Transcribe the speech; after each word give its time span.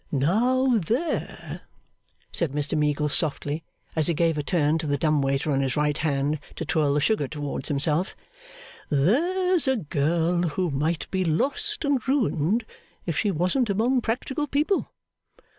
'Now 0.11 0.79
there,' 0.79 1.61
said 2.33 2.53
Mr 2.53 2.75
Meagles 2.75 3.13
softly, 3.13 3.63
as 3.95 4.07
he 4.07 4.15
gave 4.15 4.35
a 4.35 4.41
turn 4.41 4.79
to 4.79 4.87
the 4.87 4.97
dumb 4.97 5.21
waiter 5.21 5.51
on 5.51 5.61
his 5.61 5.77
right 5.77 5.95
hand 5.95 6.39
to 6.55 6.65
twirl 6.65 6.95
the 6.95 6.99
sugar 6.99 7.27
towards 7.27 7.67
himself. 7.69 8.15
'There's 8.89 9.67
a 9.67 9.77
girl 9.77 10.41
who 10.41 10.71
might 10.71 11.07
be 11.11 11.23
lost 11.23 11.85
and 11.85 12.01
ruined, 12.07 12.65
if 13.05 13.15
she 13.19 13.29
wasn't 13.29 13.69
among 13.69 14.01
practical 14.01 14.47
people. 14.47 14.91